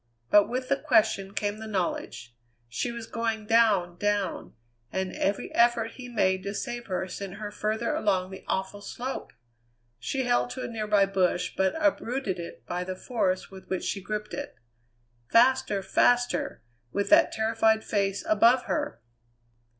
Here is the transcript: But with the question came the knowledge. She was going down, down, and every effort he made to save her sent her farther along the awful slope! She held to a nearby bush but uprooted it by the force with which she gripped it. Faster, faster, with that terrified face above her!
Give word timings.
But 0.31 0.49
with 0.49 0.67
the 0.69 0.77
question 0.77 1.35
came 1.35 1.59
the 1.59 1.67
knowledge. 1.67 2.35
She 2.67 2.91
was 2.91 3.05
going 3.05 3.45
down, 3.45 3.97
down, 3.99 4.53
and 4.91 5.13
every 5.13 5.53
effort 5.53 5.91
he 5.91 6.09
made 6.09 6.41
to 6.41 6.55
save 6.55 6.87
her 6.87 7.07
sent 7.07 7.35
her 7.35 7.51
farther 7.51 7.93
along 7.93 8.31
the 8.31 8.43
awful 8.47 8.81
slope! 8.81 9.31
She 9.99 10.23
held 10.23 10.49
to 10.49 10.63
a 10.63 10.67
nearby 10.67 11.05
bush 11.05 11.53
but 11.55 11.75
uprooted 11.79 12.39
it 12.39 12.65
by 12.65 12.83
the 12.83 12.95
force 12.95 13.51
with 13.51 13.69
which 13.69 13.83
she 13.83 14.01
gripped 14.01 14.33
it. 14.33 14.55
Faster, 15.27 15.83
faster, 15.83 16.63
with 16.91 17.11
that 17.11 17.31
terrified 17.31 17.83
face 17.83 18.25
above 18.27 18.63
her! 18.63 18.99